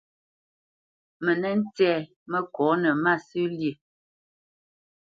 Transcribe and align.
Mə 1.23 1.31
nə́ 1.41 1.53
ntsɛ́ 1.59 1.93
məkónə 2.31 2.89
masə̂ 3.03 3.45
lí. 3.57 3.71